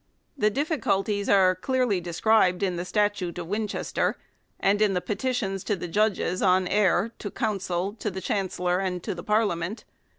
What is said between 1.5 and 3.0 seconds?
described clearly in the